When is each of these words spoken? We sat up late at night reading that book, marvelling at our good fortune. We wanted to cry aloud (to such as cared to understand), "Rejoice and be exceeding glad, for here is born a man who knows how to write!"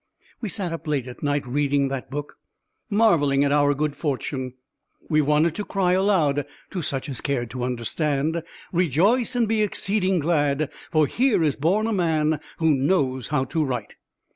We 0.41 0.49
sat 0.49 0.73
up 0.73 0.87
late 0.87 1.05
at 1.05 1.21
night 1.21 1.45
reading 1.45 1.89
that 1.89 2.09
book, 2.09 2.37
marvelling 2.89 3.43
at 3.43 3.51
our 3.51 3.75
good 3.75 3.95
fortune. 3.95 4.53
We 5.09 5.21
wanted 5.21 5.53
to 5.53 5.63
cry 5.63 5.91
aloud 5.91 6.47
(to 6.71 6.81
such 6.81 7.07
as 7.07 7.21
cared 7.21 7.51
to 7.51 7.63
understand), 7.63 8.41
"Rejoice 8.73 9.35
and 9.35 9.47
be 9.47 9.61
exceeding 9.61 10.17
glad, 10.17 10.71
for 10.91 11.05
here 11.05 11.43
is 11.43 11.55
born 11.55 11.85
a 11.85 11.93
man 11.93 12.39
who 12.57 12.73
knows 12.73 13.27
how 13.27 13.43
to 13.53 13.63
write!" 13.63 13.93